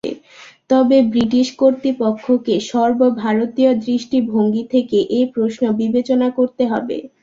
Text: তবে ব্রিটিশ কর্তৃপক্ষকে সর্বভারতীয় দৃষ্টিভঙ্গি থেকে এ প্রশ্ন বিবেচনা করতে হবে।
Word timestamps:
তবে 0.69 0.97
ব্রিটিশ 1.11 1.47
কর্তৃপক্ষকে 1.59 2.55
সর্বভারতীয় 2.71 3.71
দৃষ্টিভঙ্গি 3.85 4.63
থেকে 4.73 4.97
এ 5.11 5.31
প্রশ্ন 5.35 5.63
বিবেচনা 5.81 6.27
করতে 6.37 6.63
হবে। 6.71 6.97